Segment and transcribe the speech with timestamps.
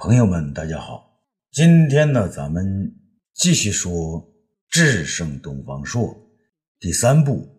[0.00, 1.20] 朋友们，大家好！
[1.50, 2.94] 今天呢，咱们
[3.34, 3.90] 继续说
[4.68, 6.14] 《智胜东方朔》
[6.78, 7.32] 第三部《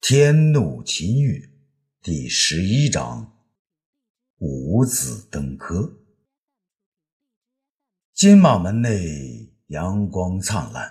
[0.00, 1.38] 天怒秦欲》
[2.00, 3.36] 第十一章
[4.40, 5.92] “五子登科”。
[8.16, 10.90] 金马门内阳光灿烂，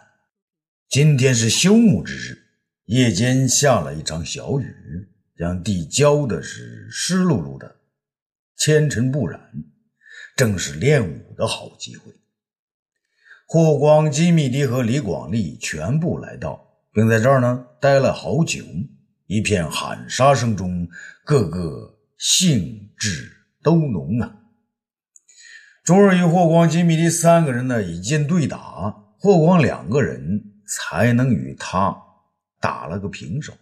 [0.90, 2.38] 今天是休沐之日，
[2.86, 4.76] 夜间下了一场小雨，
[5.36, 7.78] 将地浇的是湿漉漉的，
[8.58, 9.42] 纤尘不染。
[10.36, 12.14] 正是练武的好机会。
[13.46, 18.64] 霍光、金密迪和李广利全部来到，并在这儿呢待了好久。
[19.28, 20.88] 一片喊杀声中，
[21.24, 24.36] 个个兴致都浓啊。
[25.84, 31.96] 周日与霍光、金密迪三个人呢以剑对打，霍光两个人才能与他
[32.60, 33.54] 打了个平手。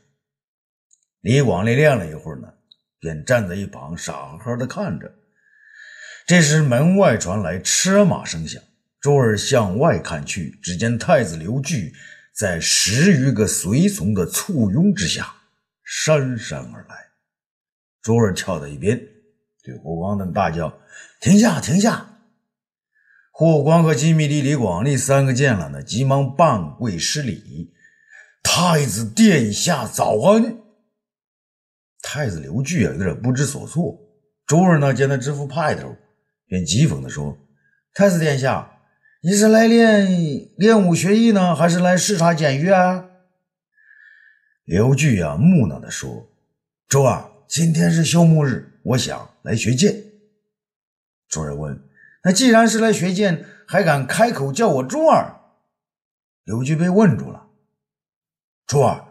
[1.22, 2.54] 李广利练了一会儿呢，
[3.00, 5.14] 便站在一旁傻呵呵的看着。
[6.32, 8.64] 这时，门外传来车马声响。
[9.02, 11.92] 周儿向外看去，只见太子刘据
[12.34, 15.30] 在十余个随从的簇拥之下
[15.84, 16.96] 姗姗而来。
[18.02, 18.98] 周儿跳到一边，
[19.62, 20.74] 对霍光等大叫
[21.20, 22.22] ：“停下，停下！”
[23.34, 27.74] 霍光和金密帝、李广利三个见了呢，急忙半跪施礼
[28.42, 30.60] ：“太子殿下早安！”
[32.02, 34.00] 太子刘据啊，有点不知所措。
[34.48, 35.94] 周儿呢，见他这副派头。
[36.52, 37.38] 便讥讽地说
[37.96, 38.74] ：“太子殿下，
[39.22, 43.06] 你是来练练武学艺呢，还是来视察监狱啊？”
[44.68, 46.30] 刘据啊，木讷地说
[46.90, 49.96] ：“周儿，今天是休沐日，我想来学剑。”
[51.30, 51.82] 众人问
[52.26, 55.40] ：“那既然是来学剑，还敢开口叫我周儿？”
[56.44, 57.48] 刘据被问住了。
[58.68, 59.06] 周儿，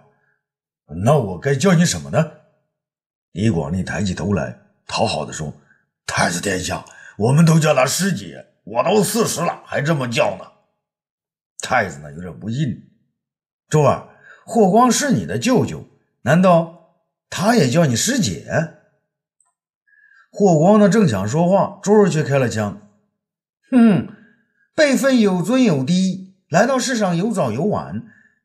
[1.04, 2.32] 那我该叫你什么呢？
[3.32, 5.54] 李广利抬起头来，讨好的说
[6.04, 6.84] ：“太子殿下。”
[7.20, 10.44] 我们都叫他师姐，我都四十了，还这么叫呢。
[11.62, 12.90] 太子呢有点不信。
[13.68, 14.08] 周儿，
[14.46, 15.84] 霍光是你的舅舅，
[16.22, 18.46] 难道他也叫你师姐？
[20.30, 22.88] 霍光呢正想说话，周儿却开了枪。
[23.70, 24.08] 哼，
[24.74, 28.02] 辈分有尊有低，来到世上有早有晚，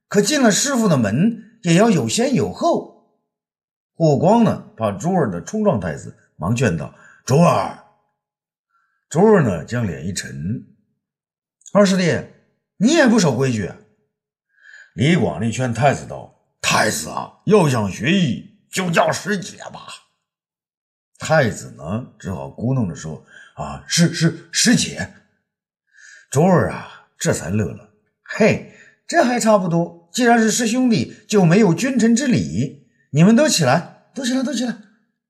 [0.09, 3.07] 可进了师傅的门，也要有先有后。
[3.95, 6.93] 霍光呢怕周儿的冲撞太子，忙劝道
[7.25, 7.79] ：“周儿。”
[9.15, 10.65] 周儿呢，将脸一沉
[11.71, 12.19] ：“二师弟，
[12.75, 13.71] 你也不守规矩。”
[14.93, 19.87] 李广利劝太子道：“太子啊，要想学艺，就叫师姐吧。”
[21.17, 23.25] 太子呢，只好咕哝着说
[23.55, 25.13] ：“啊，是是师姐。”
[26.29, 28.73] 周儿啊，这才乐了：“嘿，
[29.07, 30.09] 这还差不多。
[30.11, 32.89] 既然是师兄弟，就没有君臣之礼。
[33.11, 34.75] 你们都起来，都起来，都起来。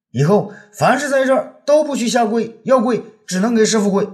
[0.09, 4.07] 以后凡是在这儿，都不许下跪，要跪。”只能给师傅跪。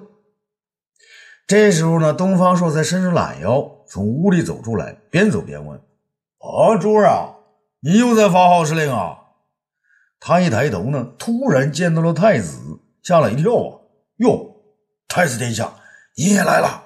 [1.47, 5.77] 这时候呢，东方朔才伸着懒腰从屋里走出来，边走边问
[6.39, 7.35] ：“啊，珠儿啊，
[7.81, 9.17] 你又在发号施令啊？”
[10.23, 12.57] 他一抬头呢，突然见到了太子，
[13.01, 13.79] 吓了一跳啊！
[14.17, 14.55] 哟，
[15.07, 15.73] 太子殿下，
[16.15, 16.83] 你也来了。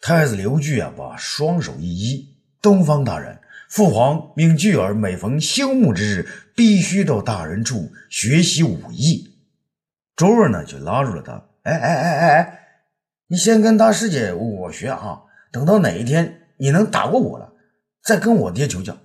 [0.00, 2.26] 太子刘据啊，把双手一揖
[2.60, 3.38] ：“东方大人，
[3.68, 9.28] 父皇命巨儿每逢休沐之日，必须到大人处学习武艺。”
[10.16, 11.32] 周儿呢，就拉住了他。
[11.62, 12.58] 哎哎哎哎哎，
[13.28, 17.52] 你先跟大师姐我学啊，等到哪一天你能打过我了，
[18.02, 18.96] 再跟我爹求教。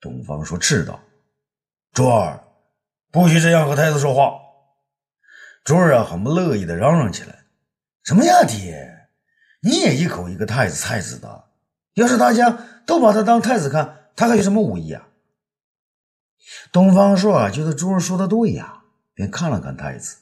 [0.00, 1.00] 东方说斥道
[1.92, 2.42] ：“周儿，
[3.10, 4.32] 不许这样和太子说话。”
[5.64, 7.44] 周儿啊，很不乐意的嚷嚷起来
[8.04, 9.08] ：“什么呀，爹？
[9.62, 11.44] 你也一口一个太子太子的，
[11.94, 12.50] 要是大家
[12.86, 15.08] 都把他当太子看，他还有什么武艺啊？”
[16.72, 18.79] 东方朔啊，觉得朱儿说的对呀。
[19.20, 20.16] 便看了看太子，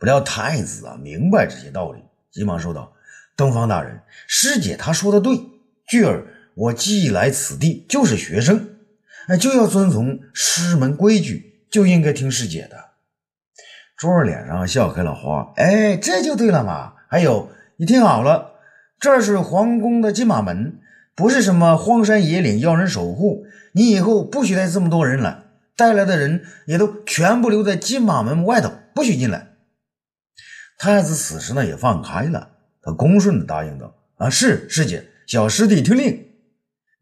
[0.00, 2.00] 不料太子啊明白这些道理，
[2.32, 2.92] 急忙说道
[3.38, 5.40] ：“东方大人，师姐她说的对，
[5.86, 6.26] 巨儿
[6.56, 8.78] 我既来此地就是学生，
[9.28, 12.76] 哎，就要遵从师门规矩，就应该听师姐的。”
[13.96, 16.94] 珠儿脸上笑开了花，哎，这就对了嘛！
[17.08, 18.56] 还有，你听好了，
[18.98, 20.80] 这是皇宫的金马门，
[21.14, 25.44] 不是什么荒山野岭要人守护，你以后不许带这么多人来。
[25.76, 29.52] 带来的人也都全部留在金马门外头，不许进来。
[30.78, 32.50] 太子此时呢也放开了，
[32.82, 36.28] 他恭顺的答应道：“啊，是师姐，小师弟听令。”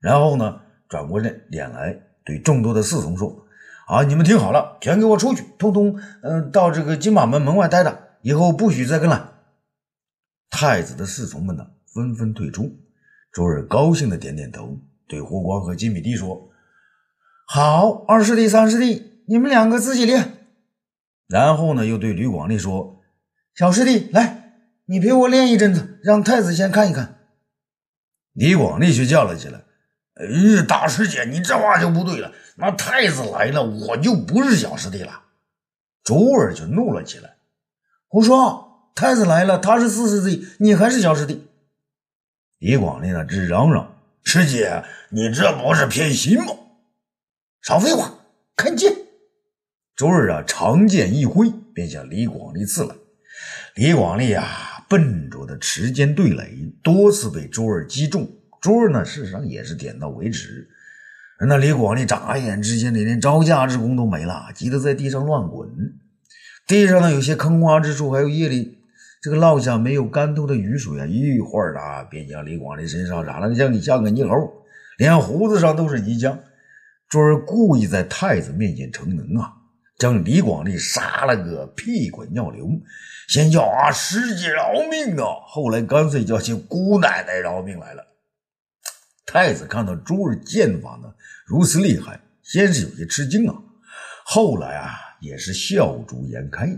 [0.00, 3.46] 然后呢转过脸脸来对众多的侍从说
[3.86, 9.28] ：“啊，你们听好了，全给我出去，通通嗯到这个金马门门外待着，以后不许再跟来。”
[10.50, 12.70] 太子的侍从们呢纷纷退出。
[13.32, 14.78] 周儿高兴的点点头，
[15.08, 16.50] 对霍光和金米帝说。
[17.46, 20.46] 好，二师弟、三师弟，你们两个自己练。
[21.28, 23.02] 然后呢，又对吕广利说
[23.54, 24.52] ：“小师弟，来，
[24.86, 27.18] 你陪我练一阵子，让太子先看一看。”
[28.32, 29.60] 李广利却叫了起来
[30.16, 32.32] ：“哎，大师姐，你这话就不对了。
[32.56, 35.22] 那太子来了，我就不是小师弟了。”
[36.02, 37.36] 周儿就怒了起来
[38.08, 38.90] ：“胡说！
[38.94, 41.46] 太子来了，他是四师弟，你还是小师弟。”
[42.58, 46.46] 李广利呢，直嚷嚷：“师姐，你这不是偏心吗？”
[47.66, 48.12] 少废话，
[48.54, 48.92] 看剑！
[49.96, 52.94] 周儿啊，长剑一挥，便向李广利刺来。
[53.74, 58.28] 李广利啊，笨拙的持剑对垒，多次被周儿击中。
[58.60, 60.68] 周儿呢，事实上也是点到为止。
[61.40, 65.66] 那李广利眨眼之间，连招架之功都没了，急得在地上乱滚。
[66.66, 68.76] 地上呢，有些坑洼之处，还有夜里
[69.22, 74.52] 这个落下没有干透的雨水啊，一会儿啊，便将李广利身上染了个像像个泥猴，
[74.98, 76.36] 连胡子上都是泥浆。
[77.14, 79.52] 周儿故意在太子面前逞能啊，
[79.98, 82.68] 将李广利杀了个屁滚尿流，
[83.28, 88.04] 先叫啊师姐饶命啊，后来干脆叫起姑奶奶饶命来了。
[89.24, 91.14] 太子看到朱儿剑法呢
[91.46, 93.54] 如此厉害，先是有些吃惊啊，
[94.24, 94.90] 后来啊
[95.20, 96.68] 也是笑逐颜开。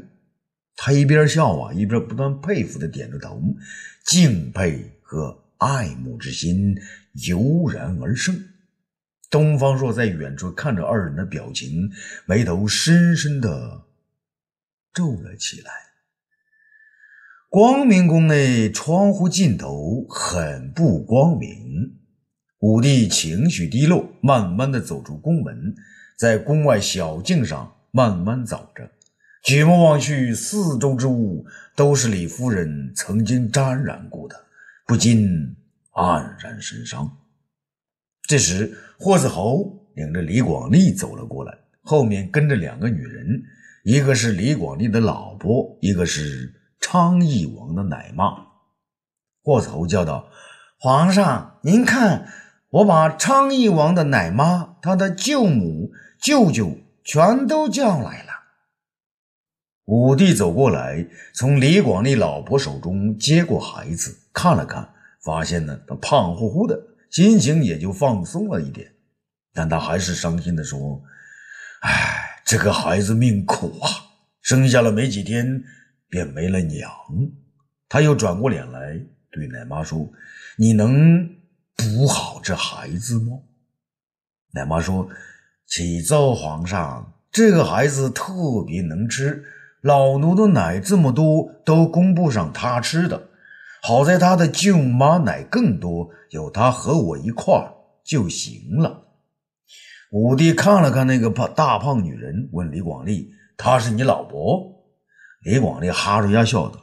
[0.76, 3.40] 他一边笑啊，一边不断佩服的点着头，
[4.04, 6.76] 敬佩和爱慕之心
[7.26, 8.38] 油然而生。
[9.30, 11.90] 东方朔在远处看着二人的表情，
[12.26, 13.82] 眉头深深的
[14.92, 15.70] 皱了起来。
[17.48, 21.98] 光明宫内窗户尽头很不光明，
[22.58, 25.74] 武帝情绪低落，慢慢的走出宫门，
[26.16, 28.90] 在宫外小径上慢慢走着，
[29.42, 34.44] 举目望去，四周之物都是李夫人曾经沾染过的，
[34.86, 35.56] 不禁
[35.92, 37.16] 黯然神伤。
[38.26, 43.42] 这时，霍子侯领着李广利走了过来，后面跟着两个女人，
[43.84, 48.24] 一个是李广利的老婆，一个是昌邑王的奶妈。
[49.42, 50.28] 霍子侯叫道
[50.80, 52.26] ：“皇上，您看，
[52.70, 58.32] 我把昌邑王的奶妈、他的舅母、舅舅全都叫来了。”
[59.86, 64.88] 武帝走过来，从李广利老婆手中接过孩子，看了看，
[65.22, 66.76] 发现呢，他胖乎乎的。
[67.10, 68.92] 心情也就放松了一点，
[69.52, 71.02] 但他还是伤心的说
[71.80, 73.88] ：“哎，这个孩子命苦啊，
[74.42, 75.62] 生下了没几天
[76.08, 76.90] 便没了娘。”
[77.88, 79.00] 他又转过脸来
[79.30, 80.10] 对奶妈说
[80.58, 81.28] ：“你能
[81.76, 83.38] 补好这孩子吗？”
[84.52, 85.08] 奶妈说
[85.66, 88.32] ：“启奏皇上，这个孩子特
[88.66, 89.44] 别能吃，
[89.82, 93.25] 老奴的奶这么多都供不上他吃的。”
[93.86, 97.72] 好在他的舅妈奶更多，有他和我一块儿
[98.02, 99.04] 就行了。
[100.10, 104.72] 武帝看了看那个胖大胖女人，问李广利：“她是你老婆？”
[105.40, 106.80] 李广利哈着牙笑道：“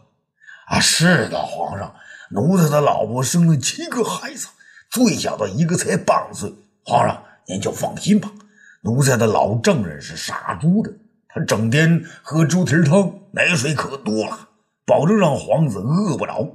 [0.68, 1.94] 啊，是的，皇上，
[2.32, 4.48] 奴才的老婆生了七个孩子，
[4.90, 6.54] 最小的一个才半岁。
[6.86, 8.32] 皇上您就放心吧，
[8.80, 10.90] 奴才的老丈人是杀猪的，
[11.28, 14.48] 他整天喝猪蹄汤，奶水可多了，
[14.86, 16.48] 保证让皇子饿不着。”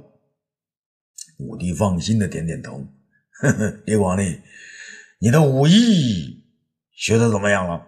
[1.39, 2.85] 武帝放心的点点头，
[3.41, 4.41] 呵呵，李广利，
[5.19, 6.43] 你的武艺
[6.91, 7.87] 学的怎么样了？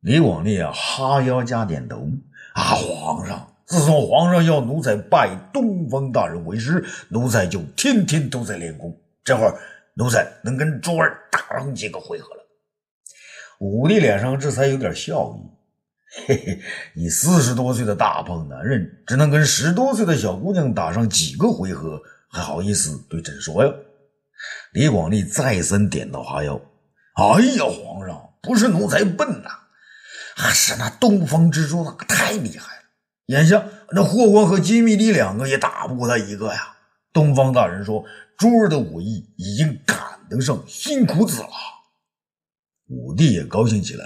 [0.00, 2.08] 李广利啊，哈腰加点头。
[2.54, 8.98] 啊，皇上，自从皇上要奴才拜东方大人为师，奴才就天天都在练功。
[9.22, 9.54] 这会儿，
[9.94, 12.40] 奴才能跟周儿打上几个回合了。
[13.60, 15.50] 武帝脸上这才有点笑意。
[16.26, 16.60] 嘿嘿，
[16.94, 22.02] 你四十多岁的大胖男人，只能跟十多岁的小姑娘打上几个回合？
[22.36, 23.72] 还好意思对朕说呀？
[24.74, 26.60] 李广利再三点头哈腰。
[27.14, 29.48] 哎呀，皇上，不是奴才笨呐，
[30.36, 32.82] 啊是那东方之珠太厉害了。
[33.28, 36.76] 眼下那霍光和金密离两个也打不过他一个呀。
[37.10, 38.04] 东方大人说，
[38.36, 41.48] 珠儿的武艺已经赶得上辛苦子了。
[42.88, 44.04] 武帝也高兴起来，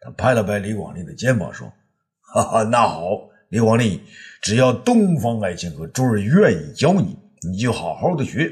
[0.00, 1.66] 他拍了拍李广利的肩膀说
[2.32, 3.02] ：“哈哈，那好，
[3.48, 4.04] 李广利，
[4.40, 7.18] 只要东方爱卿和珠儿愿意教你。”
[7.50, 8.50] 你就好好的学，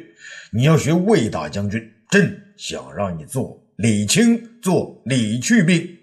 [0.53, 1.81] 你要学魏大将军，
[2.11, 5.97] 朕想让你做李清，做李去病。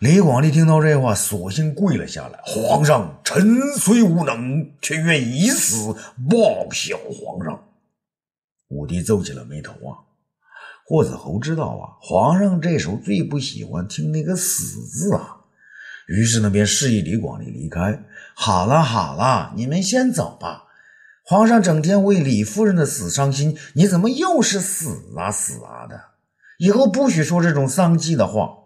[0.00, 2.38] 李广利听到这话，索性跪了下来。
[2.44, 5.92] 皇上，臣虽无能，却愿以死
[6.30, 7.64] 报效皇上。
[8.68, 10.06] 武帝皱起了眉头啊。
[10.86, 15.38] 霍子侯知道啊，皇上这时候最不喜欢听那个死字啊，
[16.06, 18.04] 于是呢便示意李广利离开。
[18.34, 20.66] 好了好了，你们先走吧。
[21.28, 26.00] 皇上整天为李夫人的死伤心，你怎么又是死啊死啊的？
[26.56, 28.56] 以后不许说这种丧气的话。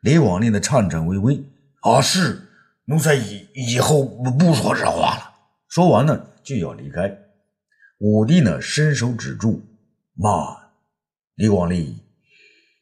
[0.00, 1.42] 李广利的颤颤巍巍，
[1.80, 2.40] 啊，是
[2.84, 5.34] 奴才以以后不说这话了。
[5.66, 7.18] 说完呢，就要离开。
[7.98, 9.60] 武帝呢，伸手止住，
[10.14, 10.32] 慢，
[11.34, 12.00] 李广利，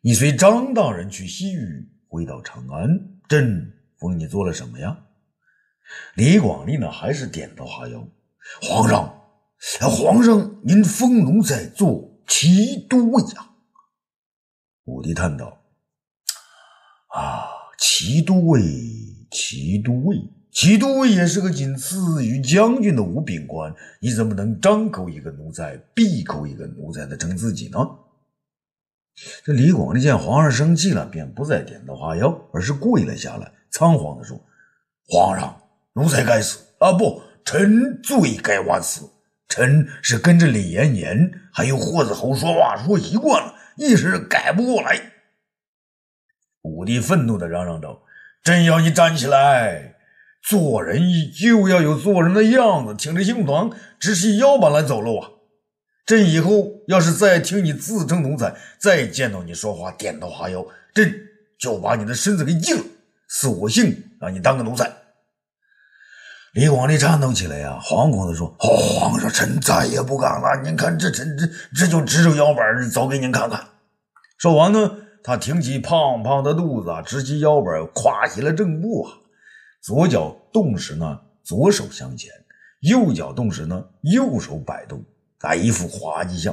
[0.03, 2.87] 你随张大人去西域，回到长安，
[3.27, 4.95] 朕封你做了什么呀？
[6.17, 8.07] 李广利呢，还是点头哈腰。
[8.63, 9.15] 皇上，
[9.81, 13.51] 皇上，您封奴才做齐都尉呀？
[14.85, 15.63] 武帝叹道
[17.15, 17.45] ：“啊，
[17.79, 18.63] 齐都尉，
[19.31, 20.17] 齐都尉，
[20.51, 27.79] 齐都尉也是个仅次于将军的五品官，你怎么能张口一个奴才，闭口一个奴才的称自己呢？”
[29.45, 34.41] 这李广利见皇上生气了，便不再点头哈腰，而是跪了下来，仓皇地说
[35.07, 35.61] ：“皇上，
[35.93, 36.93] 奴才该死啊！
[36.93, 39.09] 不。”臣罪该万死，
[39.49, 45.01] 臣是跟着李延年还有霍子侯说话说习惯了，一时改不过来。
[46.61, 48.03] 武帝愤怒的嚷嚷道
[48.45, 49.95] ：“朕要你站起来，
[50.43, 51.01] 做人
[51.33, 55.31] 就要有做人的样子，挺着胸膛，直起腰板来走路啊！
[56.05, 61.19] 朕以后要是再听你自称奴才，再见到你说话点头哈腰，朕
[61.59, 62.85] 就把你的身子给硬了，
[63.27, 64.93] 索性让你当个奴才。”
[66.59, 70.61] 李广利颤抖起来呀，惶恐地说：“皇上，臣再也不敢了。
[70.65, 73.65] 您看，这臣这这就直着腰板走给您看看。”
[74.39, 74.91] 说完呢，
[75.23, 79.13] 他挺起胖胖的肚子，直起腰板，跨起了正步啊。
[79.81, 82.33] 左脚动时呢，左手向前；
[82.81, 85.01] 右脚动时呢，右手摆动，
[85.39, 86.53] 打一副滑稽相。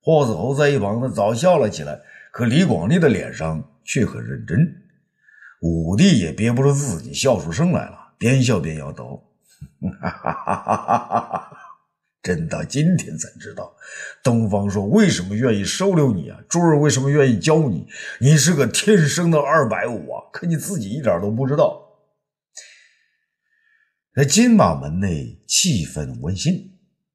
[0.00, 2.00] 霍子侯在一旁呢，早笑了起来，
[2.32, 4.58] 可李广利的脸上却很认真。
[5.60, 7.98] 武帝也憋不住自己笑出声来了。
[8.16, 9.22] 边笑边摇头，
[10.00, 11.50] 哈哈哈哈哈哈！
[12.22, 13.74] 朕到今天才知道，
[14.22, 16.38] 东方朔为什么愿意收留你啊？
[16.48, 17.86] 珠儿为什么愿意教你？
[18.20, 20.24] 你是个天生的二百五啊！
[20.32, 21.82] 可你自己一点都不知道。
[24.14, 26.70] 在金马门内，气氛温馨。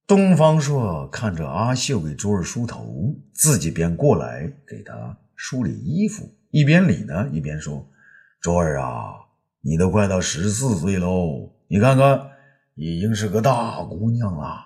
[0.06, 7.90] 东方朔看着阿秀给珠儿梳头，自己便过来给她梳理衣服，一边理呢，一边说
[8.42, 9.14] ：“珠儿啊。”
[9.62, 12.32] 你都快到十四岁喽，你看看，
[12.80, 14.66] 已经是个大姑娘了。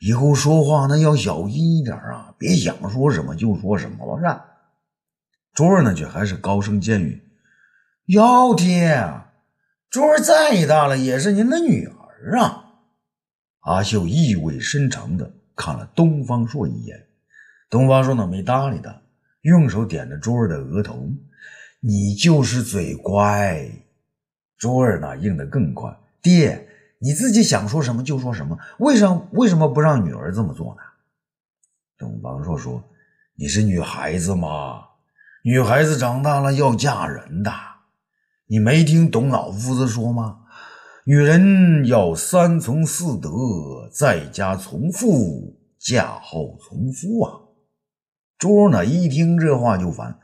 [0.00, 4.20] 以后说话呢要小心一点啊，别想说什么就说什么了。
[4.20, 4.40] 是
[5.54, 7.22] 珠儿呢却还是高声尖语
[8.06, 9.02] ：“幺爹，
[9.90, 12.64] 珠儿再大了也是您的女儿啊。”
[13.64, 17.06] 阿秀意味深长的看了东方朔一眼，
[17.70, 19.02] 东方朔呢没搭理他，
[19.40, 21.08] 用手点着珠儿的额头
[21.80, 23.66] ：“你就是嘴乖。”
[24.58, 25.90] 珠儿呢应得更快，
[26.22, 26.67] 爹，
[26.98, 30.82] 你自己想说什么就说什么，为什为什么不让女儿这么做呢？
[31.98, 32.82] 东方朔说
[33.38, 34.82] ：“你是女孩子嘛，
[35.44, 37.52] 女孩子长大了要嫁人的，
[38.46, 40.40] 你没听董老夫子说吗？
[41.04, 43.30] 女人要三从四德，
[43.92, 47.32] 在家从父，嫁后从夫啊。”
[48.38, 50.20] 珠儿呢一听这话就烦，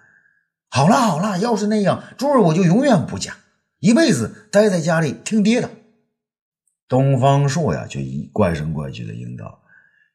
[0.71, 3.35] 好了好了，要是那样，珠儿我就永远不嫁。
[3.81, 5.69] 一辈子待在家里听爹的，
[6.89, 9.63] 东方朔呀，却一怪声怪气的应道：“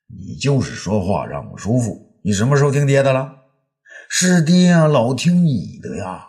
[0.08, 3.36] 你就是说话让我舒服，你什么时候听爹的了？
[4.08, 6.26] 是爹呀，老听你的呀。”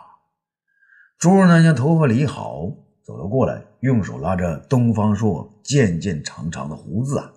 [1.19, 2.63] 珠儿呢，将头发理好，
[3.03, 7.31] 走了过来，用手拉着东方朔渐渐长长的胡子啊，“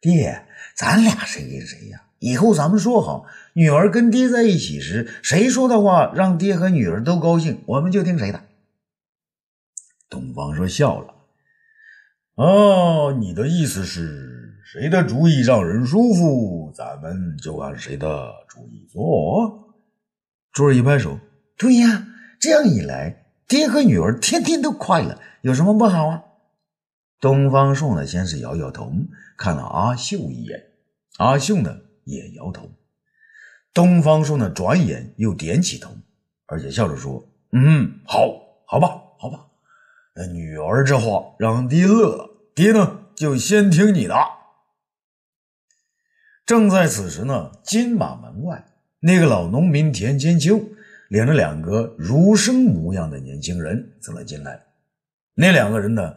[0.00, 2.02] 爹，咱俩谁跟谁呀？
[2.18, 8.44] 以后咱们说好，女儿跟爹在一起时，谁说的话让爹和女儿都高兴，我们就听谁的。”
[10.10, 11.14] 东方朔笑了，
[12.38, 19.74] 哦，你的意思是谁的主意让人舒服，咱们就按谁的主意做。
[20.52, 21.18] 珠儿一拍手，
[21.56, 22.06] 对呀，
[22.38, 26.22] 这样一来，爹和女儿天天都快乐，有什么不好啊？
[27.20, 28.92] 东方朔呢，先是摇摇头，
[29.36, 30.62] 看了阿秀一眼，
[31.16, 32.70] 阿秀呢也摇头。
[33.74, 35.90] 东方朔呢，转眼又点起头，
[36.46, 38.30] 而且笑着说：“嗯，好，
[38.64, 39.46] 好吧，好吧。”
[40.20, 42.27] 那女儿这话让爹乐了，
[42.58, 44.16] 爹呢就先听你的。
[46.44, 48.66] 正在此时呢，金马门外
[48.98, 50.60] 那个老农民田千秋
[51.08, 54.60] 领着两个儒生模样的年轻人走了进来。
[55.34, 56.16] 那两个人呢，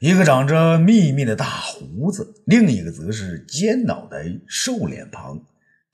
[0.00, 5.42] 一个长着密密的大胡子，另一个则是尖脑袋、瘦脸庞。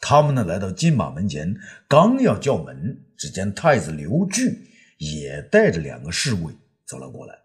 [0.00, 1.54] 他们呢来到金马门前，
[1.86, 4.66] 刚要叫门，只见太子刘据
[4.98, 6.52] 也带着两个侍卫。
[6.84, 7.38] 走了过来，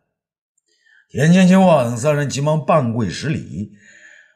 [1.12, 3.74] 田千秋啊等三人急忙半跪十礼，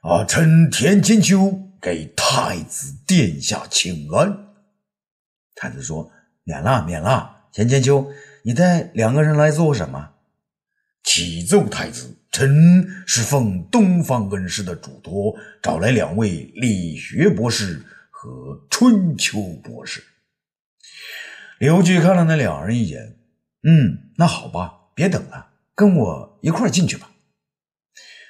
[0.01, 4.47] 啊，臣田千秋给太子殿下请安。
[5.55, 6.11] 太子说
[6.43, 8.11] ：“免了，免了，田千秋，
[8.43, 10.09] 你带两个人来做什么？
[11.01, 20.03] 启奏太子，臣是奉东方恩师的嘱托，找来两位理学博士和春秋博士。
[21.57, 23.15] 刘据看了那两人一眼，
[23.63, 27.09] 嗯，那好吧，别等了，跟我一块进去吧。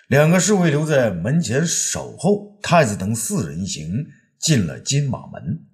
[0.07, 4.07] 两个侍卫留在门前守候，太子等四人行
[4.39, 5.65] 进了金马门。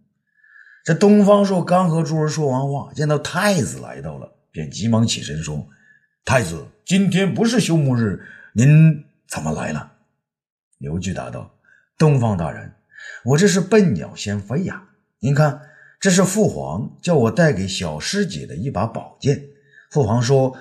[0.84, 5.68] 这东方朔刚和诸儿说完话，见到太子来到了，便急忙起身说
[6.26, 9.92] ：“太子，今天不是休沐日，您怎么来了？”
[10.80, 11.60] 刘据答道
[11.96, 12.74] ：“东方大人，
[13.24, 14.90] 我这是笨鸟先飞呀。
[15.20, 15.62] 您看，
[16.00, 19.44] 这是父皇叫我带给小师姐的一把宝剑。
[19.92, 20.58] 父皇说，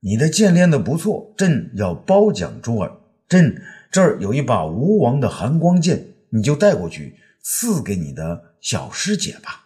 [0.00, 3.60] 你的剑练得不错，朕要褒奖诸儿。”朕
[3.90, 9.64] 这儿有一把吴王的寒光剑，你就带过去赐给你的小师姐吧。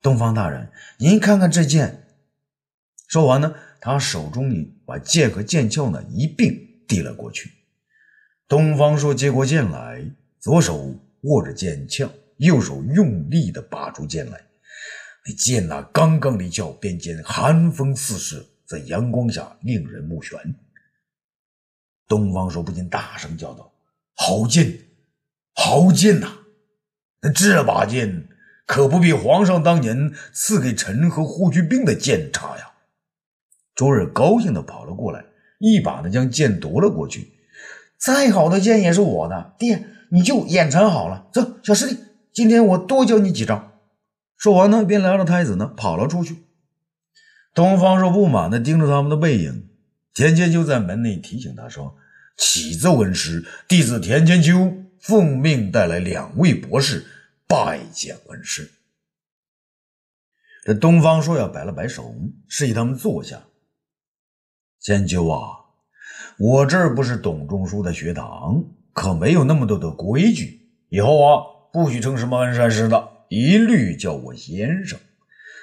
[0.00, 2.04] 东方大人，您看看这剑。
[3.08, 7.50] 说完呢，他手中里把剑和剑鞘呢一并递了过去。
[8.46, 10.04] 东方朔接过剑来，
[10.38, 14.40] 左手握着剑鞘，右手用力的拔出剑来。
[15.26, 20.38] 那剑呐，刚刚离鞘，便见寒风四射，在阳光下令人目眩。
[22.08, 23.72] 东方朔不禁大声叫道
[24.14, 24.78] ：“好剑，
[25.54, 26.38] 好剑呐！
[27.20, 28.28] 那这把剑
[28.66, 32.72] 可不比皇上当年赐给臣和护军兵的剑差呀！”
[33.74, 35.24] 周日高兴的跑了过来，
[35.58, 37.32] 一把呢将剑夺了过去。
[37.98, 41.28] 再好的剑也是我的，爹你就眼馋好了。
[41.32, 41.98] 走，小师弟，
[42.32, 43.72] 今天我多教你几招。
[44.36, 46.45] 说完呢，便拉着太子呢跑了出去。
[47.56, 49.70] 东方朔不满的盯着他们的背影。
[50.12, 51.96] 田千秋在门内提醒他说
[52.36, 57.06] ：“启奏恩师，弟子田千秋奉命带来两位博士
[57.48, 58.70] 拜见恩师。”
[60.64, 62.14] 这东方朔要摆了摆手，
[62.46, 63.42] 示意他们坐下。
[64.78, 65.40] 千秋啊，
[66.38, 70.60] 我这儿不是董仲舒的学堂，可没有那么多的规矩。
[70.90, 71.42] 以后啊，
[71.72, 74.98] 不许称什么恩山师的，一律叫我先生。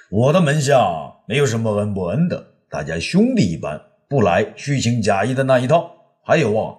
[0.10, 3.82] 我的门下没有什么恩不恩的，大家兄弟一般。
[4.10, 5.92] 不来虚情假意的那一套。
[6.24, 6.76] 还有啊，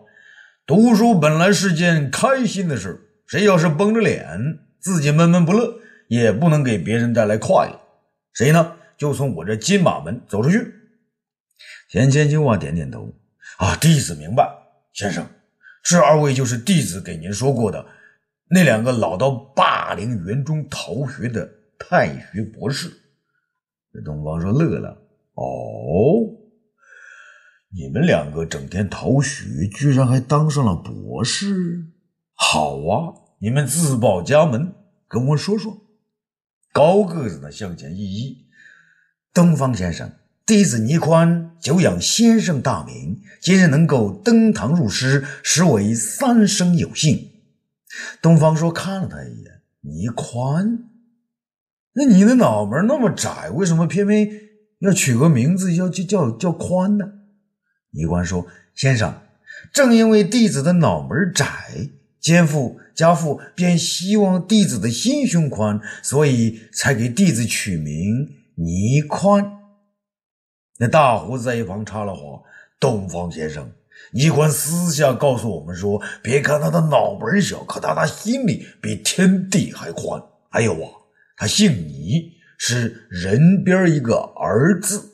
[0.67, 7.81] 读书本来是件开心的事，谁要是绷着脸，自己闷闷不乐，也不能给别人带来快乐。
[8.35, 8.77] 谁呢？
[8.97, 10.73] 就从我这金马门走出去。
[11.91, 13.13] 田千秋啊，点点头。
[13.59, 14.49] 啊，弟子明白，
[14.93, 15.27] 先生，
[15.83, 17.85] 这二位就是弟子给您说过的
[18.49, 22.91] 那两个老到霸陵园中逃学的太学博士。
[24.03, 24.91] 东方说乐了。
[25.35, 26.41] 哦。
[27.77, 31.87] 你们两个整天逃学，居然还当上了博士，
[32.35, 33.15] 好啊！
[33.41, 34.73] 你们自报家门，
[35.09, 35.81] 跟我说说。
[36.73, 38.37] 高个子的向前一揖
[39.35, 40.13] ：“东方先生，
[40.47, 47.33] 弟子倪宽久仰先生大名，今日能够登堂入室，实为三生有幸。”
[48.23, 50.79] 东方说：“看了他一眼，倪宽，
[51.95, 54.29] 那你的脑门那么窄，为什么偏偏
[54.81, 57.05] 要取个名字要叫叫叫宽呢？”
[57.93, 59.15] 尼官说：“先生，
[59.73, 61.47] 正因为弟子的脑门窄，
[62.21, 69.53] 奸父家父便希望弟子的心胸宽，所以才给弟子取名倪宽。”
[70.79, 72.43] 那大胡子在一旁插了话
[72.81, 73.71] ：“东方先生，
[74.13, 80.21] 倪宽私下告诉我们说，别看他的脑门小，可他的心里比天地还宽。
[80.51, 80.91] 还有啊，
[81.37, 85.11] 他姓倪，是人边一个儿字。”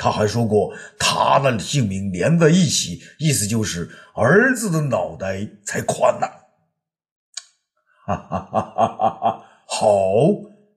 [0.00, 6.28] 他还说过，他的姓名连在一起，意思就是儿子的脑袋才宽呐！
[8.06, 9.44] 哈哈哈哈哈哈！
[9.66, 9.88] 好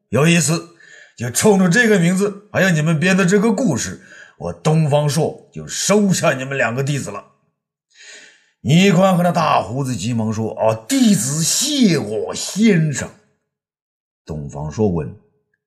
[0.09, 0.75] 有意思，
[1.15, 4.01] 就冲着这个名字，还有你们编的这个故事，
[4.39, 7.23] 我东方朔就收下你们两个弟子了。
[8.61, 13.07] 倪宽和那大胡子急忙说：“啊，弟子谢过先生。”
[14.31, 15.13] 东方说问：“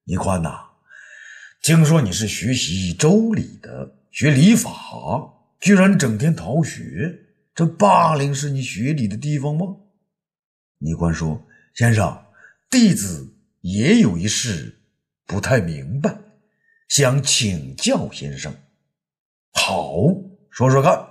[0.05, 0.71] 倪宽呐？”
[1.61, 4.71] 听说你是学习周礼的，学礼法，
[5.61, 7.15] 居然整天逃学，
[7.55, 9.67] 这霸陵是你学礼的地方吗？
[10.79, 11.47] 倪宽说
[11.77, 12.25] ：“先生，
[12.71, 14.79] 弟子也有一事
[15.27, 16.17] 不太明白，
[16.89, 18.55] 想请教先生。”
[19.53, 19.93] 好，
[20.49, 21.07] 说说看。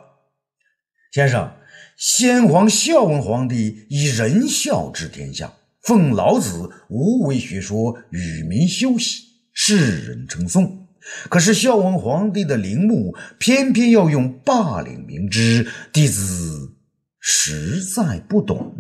[1.11, 1.55] 先生，
[1.95, 5.53] 先皇孝文皇帝以仁孝治天下，
[5.84, 9.32] 奉老子无为学说与民休息。
[9.56, 10.88] 世人称颂，
[11.30, 16.76] 可是孝文皇帝的陵墓偏偏要用霸陵名之，弟子
[17.19, 18.76] 实在不懂。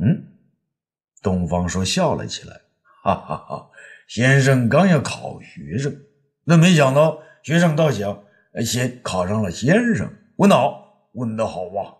[1.21, 2.61] 东方朔笑了起来，
[3.03, 3.69] 哈哈哈！
[4.07, 5.95] 先生刚要考学生，
[6.43, 8.23] 那没想到学生倒小，
[8.65, 10.11] 先考上了先生。
[10.37, 11.93] 问道：“问得好啊！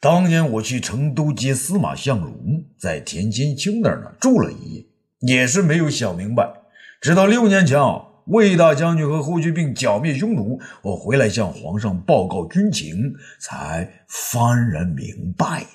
[0.00, 4.86] 当年我去成都接司马相如，在田千秋那儿呢住了一夜，
[5.18, 6.62] 也是没有想明白。
[7.02, 15.68] 直到六年前啊，魏大将军和霍去病剿灭匈奴，我回来向皇上报告军情，才幡然明白呀。”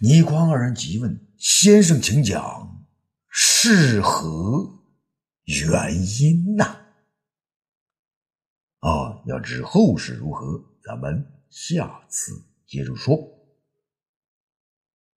[0.00, 2.84] 倪匡二人急问：“先生，请讲，
[3.30, 4.80] 是何
[5.44, 6.76] 原因呐？”
[8.80, 12.32] 啊，要知后事如何，咱们下次
[12.66, 13.35] 接着说。